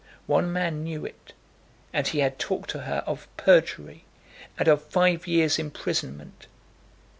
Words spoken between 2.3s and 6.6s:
talked to her of perjury and of five years' imprisonment.